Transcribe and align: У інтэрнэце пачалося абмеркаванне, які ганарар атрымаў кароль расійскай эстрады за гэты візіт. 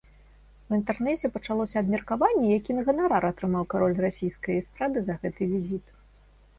У 0.69 0.77
інтэрнэце 0.77 1.29
пачалося 1.35 1.77
абмеркаванне, 1.83 2.47
які 2.59 2.79
ганарар 2.89 3.23
атрымаў 3.31 3.63
кароль 3.77 3.97
расійскай 4.09 4.59
эстрады 4.61 4.99
за 5.11 5.23
гэты 5.25 5.43
візіт. 5.57 5.85